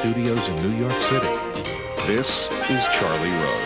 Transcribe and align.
studios 0.00 0.48
in 0.48 0.56
New 0.66 0.78
York 0.78 0.98
City. 0.98 1.28
This 2.06 2.50
is 2.70 2.86
Charlie 2.86 3.28
Rose. 3.28 3.60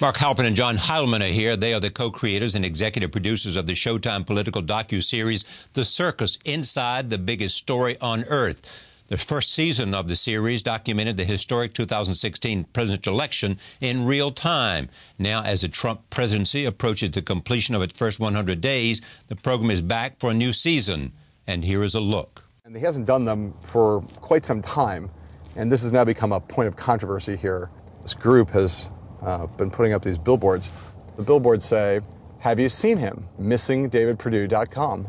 Mark 0.00 0.16
Halperin 0.16 0.46
and 0.46 0.56
John 0.56 0.76
Heilemann 0.76 1.20
are 1.22 1.32
here. 1.32 1.56
They 1.56 1.72
are 1.72 1.78
the 1.78 1.88
co-creators 1.88 2.56
and 2.56 2.64
executive 2.64 3.12
producers 3.12 3.54
of 3.54 3.66
the 3.66 3.74
Showtime 3.74 4.26
political 4.26 4.60
docu-series 4.60 5.44
The 5.72 5.84
Circus 5.84 6.36
Inside 6.44 7.10
the 7.10 7.18
Biggest 7.18 7.56
Story 7.56 7.96
on 8.00 8.24
Earth. 8.24 8.90
The 9.06 9.18
first 9.18 9.52
season 9.52 9.94
of 9.94 10.08
the 10.08 10.16
series 10.16 10.60
documented 10.60 11.16
the 11.16 11.24
historic 11.24 11.74
2016 11.74 12.64
presidential 12.72 13.14
election 13.14 13.60
in 13.80 14.04
real 14.04 14.32
time. 14.32 14.88
Now, 15.16 15.44
as 15.44 15.60
the 15.60 15.68
Trump 15.68 16.10
presidency 16.10 16.64
approaches 16.64 17.12
the 17.12 17.22
completion 17.22 17.76
of 17.76 17.82
its 17.82 17.96
first 17.96 18.18
100 18.18 18.60
days, 18.60 19.00
the 19.28 19.36
program 19.36 19.70
is 19.70 19.80
back 19.80 20.18
for 20.18 20.30
a 20.30 20.34
new 20.34 20.52
season. 20.52 21.12
And 21.46 21.64
here 21.64 21.84
is 21.84 21.94
a 21.94 22.00
look. 22.00 22.43
And 22.66 22.74
he 22.74 22.80
hasn't 22.80 23.06
done 23.06 23.26
them 23.26 23.52
for 23.60 24.00
quite 24.22 24.46
some 24.46 24.62
time, 24.62 25.10
and 25.54 25.70
this 25.70 25.82
has 25.82 25.92
now 25.92 26.02
become 26.02 26.32
a 26.32 26.40
point 26.40 26.66
of 26.66 26.76
controversy 26.76 27.36
here. 27.36 27.68
This 28.00 28.14
group 28.14 28.48
has 28.50 28.88
uh, 29.20 29.46
been 29.48 29.70
putting 29.70 29.92
up 29.92 30.02
these 30.02 30.16
billboards. 30.16 30.70
The 31.18 31.24
billboards 31.24 31.66
say, 31.66 32.00
Have 32.38 32.58
you 32.58 32.70
seen 32.70 32.96
him? 32.96 33.28
MissingDavidPerdue.com. 33.38 35.06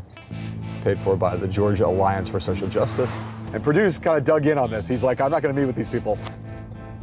Paid 0.82 1.02
for 1.02 1.16
by 1.16 1.38
the 1.38 1.48
Georgia 1.48 1.86
Alliance 1.86 2.28
for 2.28 2.42
Social 2.42 2.68
Justice. 2.68 3.22
And 3.54 3.64
Perdue's 3.64 4.00
kind 4.00 4.18
of 4.18 4.26
dug 4.26 4.48
in 4.48 4.58
on 4.58 4.70
this. 4.70 4.90
He's 4.90 5.02
like, 5.02 5.22
I'm 5.22 5.32
not 5.32 5.42
going 5.42 5.56
to 5.56 5.62
meet 5.62 5.66
with 5.66 5.78
these 5.78 5.90
people. 5.90 6.20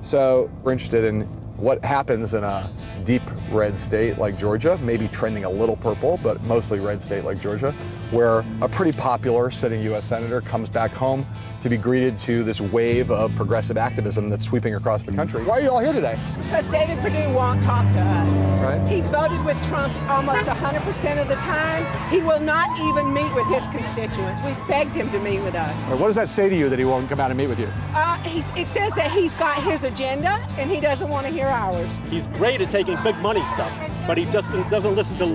So 0.02 0.50
we're 0.62 0.72
interested 0.72 1.04
in 1.04 1.22
what 1.56 1.84
happens 1.84 2.34
in 2.34 2.42
a 2.42 2.68
deep 3.04 3.22
red 3.50 3.78
state 3.78 4.18
like 4.18 4.36
Georgia, 4.36 4.76
maybe 4.82 5.06
trending 5.06 5.44
a 5.44 5.50
little 5.50 5.76
purple, 5.76 6.18
but 6.22 6.42
mostly 6.42 6.80
red 6.80 7.00
state 7.00 7.24
like 7.24 7.38
Georgia, 7.38 7.70
where 8.10 8.44
a 8.60 8.68
pretty 8.68 8.90
popular 8.96 9.50
sitting 9.50 9.80
U.S. 9.82 10.04
Senator 10.04 10.40
comes 10.40 10.68
back 10.68 10.90
home 10.92 11.24
to 11.60 11.68
be 11.68 11.76
greeted 11.76 12.18
to 12.18 12.42
this 12.42 12.60
wave 12.60 13.12
of 13.12 13.34
progressive 13.36 13.76
activism 13.76 14.28
that's 14.28 14.44
sweeping 14.44 14.74
across 14.74 15.04
the 15.04 15.12
country. 15.12 15.44
Why 15.44 15.58
are 15.58 15.60
you 15.60 15.70
all 15.70 15.80
here 15.80 15.92
today? 15.92 16.18
Because 16.44 16.68
David 16.68 16.98
Perdue 16.98 17.32
won't 17.32 17.62
talk 17.62 17.84
to 17.92 18.00
us. 18.00 18.41
Right. 18.72 18.90
He's 18.90 19.08
voted 19.08 19.44
with 19.44 19.60
Trump 19.68 19.92
almost 20.08 20.46
100% 20.46 21.20
of 21.20 21.28
the 21.28 21.34
time. 21.36 21.84
He 22.10 22.22
will 22.22 22.40
not 22.40 22.78
even 22.80 23.12
meet 23.12 23.32
with 23.34 23.46
his 23.48 23.66
constituents. 23.68 24.40
We 24.42 24.54
begged 24.66 24.94
him 24.94 25.10
to 25.10 25.18
meet 25.18 25.40
with 25.42 25.54
us. 25.54 25.76
What 25.90 26.06
does 26.06 26.16
that 26.16 26.30
say 26.30 26.48
to 26.48 26.56
you 26.56 26.68
that 26.70 26.78
he 26.78 26.84
won't 26.84 27.08
come 27.08 27.20
out 27.20 27.30
and 27.30 27.36
meet 27.36 27.48
with 27.48 27.58
you? 27.58 27.68
Uh, 27.94 28.16
he's, 28.22 28.50
it 28.56 28.68
says 28.68 28.94
that 28.94 29.10
he's 29.10 29.34
got 29.34 29.62
his 29.62 29.82
agenda 29.84 30.30
and 30.58 30.70
he 30.70 30.80
doesn't 30.80 31.08
want 31.08 31.26
to 31.26 31.32
hear 31.32 31.48
ours. 31.48 31.90
He's 32.08 32.28
great 32.28 32.60
at 32.62 32.70
taking 32.70 32.96
big 33.02 33.16
money 33.18 33.44
stuff, 33.46 33.72
but 34.06 34.16
he 34.16 34.24
doesn't, 34.26 34.68
doesn't 34.70 34.94
listen 34.94 35.18
to 35.18 35.26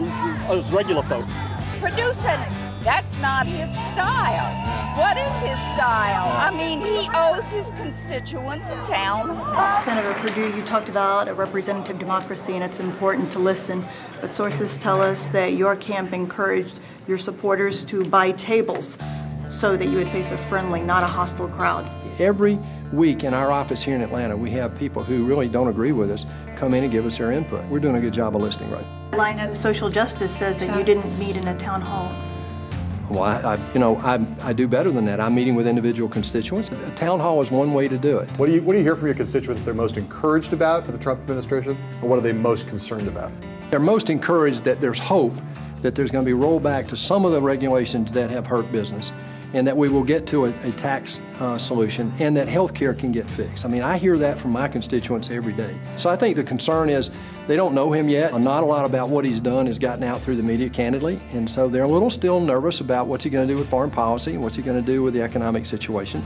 those 0.48 0.72
regular 0.72 1.04
folks. 1.04 1.36
Producing, 1.80 2.42
that's 2.82 3.20
not 3.20 3.46
his 3.46 3.70
style. 3.70 4.98
What 4.98 5.16
is 5.18 5.27
his 5.88 5.96
style? 5.96 6.32
I 6.38 6.58
mean, 6.58 6.82
he 6.82 7.10
owes 7.14 7.52
his 7.52 7.72
constituents 7.72 8.70
a 8.70 8.86
town. 8.86 9.28
Senator 9.84 10.14
Perdue, 10.14 10.56
you 10.56 10.64
talked 10.64 10.90
about 10.90 11.28
a 11.28 11.34
representative 11.34 12.00
democracy 12.00 12.54
and 12.54 12.64
it's 12.64 12.80
important 12.80 13.32
to 13.34 13.40
listen, 13.40 13.86
but 14.22 14.32
sources 14.32 14.78
tell 14.78 15.02
us 15.02 15.28
that 15.30 15.54
your 15.54 15.76
camp 15.76 16.14
encouraged 16.14 16.80
your 17.08 17.18
supporters 17.18 17.84
to 17.86 18.04
buy 18.06 18.32
tables 18.32 18.98
so 19.48 19.78
that 19.78 19.88
you 19.88 19.96
would 19.96 20.10
face 20.10 20.32
a 20.32 20.38
friendly, 20.38 20.82
not 20.82 21.04
a 21.04 21.08
hostile 21.08 21.48
crowd. 21.48 21.90
Every 22.20 22.60
week 22.92 23.24
in 23.24 23.34
our 23.34 23.52
office 23.52 23.84
here 23.84 23.96
in 23.96 24.02
Atlanta, 24.02 24.36
we 24.36 24.52
have 24.52 24.78
people 24.78 25.04
who 25.04 25.26
really 25.26 25.48
don't 25.48 25.68
agree 25.68 25.92
with 25.92 26.12
us 26.12 26.26
come 26.56 26.74
in 26.74 26.84
and 26.84 26.92
give 26.92 27.06
us 27.06 27.18
their 27.18 27.32
input. 27.32 27.66
We're 27.68 27.80
doing 27.80 27.96
a 27.96 28.02
good 28.02 28.14
job 28.14 28.36
of 28.36 28.42
listening 28.42 28.72
right. 28.72 28.86
Line 29.14 29.40
of 29.40 29.58
social 29.58 29.90
justice 29.90 30.36
says 30.36 30.58
that 30.58 30.78
you 30.78 30.84
didn't 30.84 31.18
meet 31.18 31.38
in 31.38 31.48
a 31.48 31.58
town 31.58 31.82
hall. 31.82 32.12
Well, 33.09 33.23
I, 33.23 33.53
I 33.53 33.73
you 33.73 33.80
know, 33.80 33.97
I, 33.97 34.25
I 34.41 34.53
do 34.53 34.67
better 34.67 34.91
than 34.91 35.05
that. 35.05 35.19
I'm 35.19 35.33
meeting 35.33 35.55
with 35.55 35.67
individual 35.67 36.09
constituents. 36.09 36.69
A 36.69 36.91
town 36.95 37.19
hall 37.19 37.41
is 37.41 37.51
one 37.51 37.73
way 37.73 37.88
to 37.88 37.97
do 37.97 38.18
it. 38.18 38.29
What 38.38 38.47
do 38.47 38.53
you 38.53 38.62
What 38.62 38.73
do 38.73 38.79
you 38.79 38.84
hear 38.84 38.95
from 38.95 39.07
your 39.07 39.16
constituents 39.16 39.63
they're 39.63 39.73
most 39.73 39.97
encouraged 39.97 40.53
about 40.53 40.85
for 40.85 40.91
the 40.91 40.97
Trump 40.97 41.22
administration, 41.22 41.78
and 42.01 42.09
what 42.09 42.17
are 42.17 42.22
they 42.22 42.34
most 42.34 42.67
concerned 42.67 43.07
about? 43.07 43.31
They're 43.69 43.79
most 43.79 44.09
encouraged 44.09 44.63
that 44.63 44.81
there's 44.81 45.00
hope 45.00 45.34
that 45.81 45.96
there's 45.96 46.12
going 46.12 46.25
to 46.25 46.31
be 46.31 46.38
rollback 46.38 46.88
to 46.88 46.96
some 46.96 47.25
of 47.25 47.31
the 47.31 47.41
regulations 47.41 48.12
that 48.13 48.29
have 48.29 48.47
hurt 48.47 48.72
business 48.72 49.12
and 49.53 49.66
that 49.68 49.75
we 49.75 49.90
will 49.90 50.03
get 50.03 50.28
to 50.28 50.46
a, 50.46 50.53
a 50.63 50.72
tax 50.74 51.22
uh, 51.40 51.58
solution 51.58 52.12
and 52.19 52.35
that 52.35 52.47
health 52.47 52.74
care 52.74 52.94
can 52.94 53.12
get 53.12 53.30
fixed. 53.30 53.66
I 53.66 53.68
mean, 53.68 53.81
I 53.81 53.97
hear 53.97 54.18
that 54.18 54.38
from 54.38 54.52
my 54.52 54.68
constituents 54.68 55.30
every 55.30 55.53
day. 55.53 55.78
So 55.96 56.09
I 56.09 56.16
think 56.16 56.35
the 56.35 56.44
concern 56.44 56.90
is 56.90 57.09
they 57.47 57.56
don't 57.56 57.74
know 57.74 57.91
him 57.91 58.09
yet. 58.09 58.38
Not 58.40 58.63
a 58.63 58.66
lot 58.66 58.85
about 58.85 59.09
what 59.09 59.25
he's 59.25 59.40
done 59.40 59.66
has 59.68 59.80
gotten 59.80 60.03
out 60.03 60.22
through 60.22 60.35
the 60.35 60.44
media, 60.44 60.69
candidly, 60.69 61.19
and 61.31 61.50
so 61.50 61.69
they're 61.69 61.84
a 61.84 61.88
little 61.88 62.09
still 62.09 62.40
nervous 62.40 62.81
about 62.81 63.08
what's 63.08 63.24
he 63.24 63.30
going 63.30 63.47
to 63.47 63.53
do 63.53 63.58
with 63.58 63.69
foreign 63.69 63.91
policy 63.91 64.34
and 64.34 64.44
what's 64.44 64.56
he 64.56 64.62
going 64.62 64.80
to 64.80 64.85
do 64.85 65.02
with 65.02 65.13
the 65.13 65.22
economic 65.22 65.66
situation. 65.66 66.22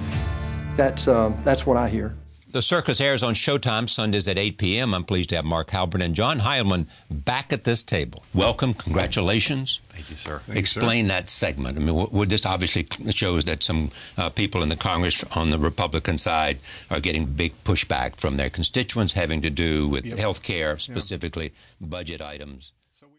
That's, 0.75 1.07
uh, 1.07 1.31
that's 1.43 1.65
what 1.65 1.77
I 1.77 1.89
hear. 1.89 2.15
The 2.51 2.61
circus 2.61 2.99
airs 2.99 3.23
on 3.23 3.33
Showtime 3.33 3.87
Sundays 3.87 4.27
at 4.27 4.37
8 4.37 4.57
p.m. 4.57 4.93
I'm 4.93 5.05
pleased 5.05 5.29
to 5.29 5.37
have 5.37 5.45
Mark 5.45 5.69
Halperin 5.69 6.03
and 6.03 6.13
John 6.13 6.39
Heilemann 6.39 6.85
back 7.09 7.53
at 7.53 7.63
this 7.63 7.81
table. 7.81 8.25
Welcome, 8.33 8.73
congratulations. 8.73 9.79
Thank 9.89 10.09
you, 10.09 10.17
sir. 10.17 10.39
Thank 10.39 10.59
Explain 10.59 11.05
you, 11.05 11.09
sir. 11.11 11.15
that 11.15 11.29
segment. 11.29 11.77
I 11.77 11.79
mean, 11.79 11.95
what, 11.95 12.27
this 12.29 12.45
obviously 12.45 12.87
shows 13.11 13.45
that 13.45 13.63
some 13.63 13.91
uh, 14.17 14.29
people 14.29 14.63
in 14.63 14.69
the 14.69 14.75
Congress 14.75 15.23
on 15.33 15.49
the 15.51 15.59
Republican 15.59 16.17
side 16.17 16.57
are 16.89 16.99
getting 16.99 17.25
big 17.25 17.53
pushback 17.63 18.17
from 18.19 18.35
their 18.35 18.49
constituents 18.49 19.13
having 19.13 19.41
to 19.41 19.49
do 19.49 19.87
with 19.87 20.05
Yep. 20.05 20.17
health 20.17 20.43
care, 20.43 20.77
specifically 20.77 21.53
budget 21.79 22.21
items. 22.21 22.73